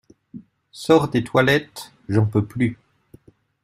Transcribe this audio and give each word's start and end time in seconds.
Sors 0.71 1.09
des 1.09 1.23
toilettes, 1.23 1.91
j'en 2.09 2.25
peux 2.25 2.43
plus! 2.43 2.79